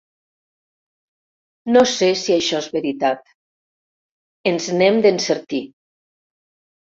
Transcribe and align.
No 1.75 1.83
sé 1.91 2.09
si 2.21 2.33
això 2.37 2.61
és 2.65 2.69
veritat: 2.77 3.21
ens 4.53 4.71
n'hem 4.79 4.99
d'encertir! 5.05 5.63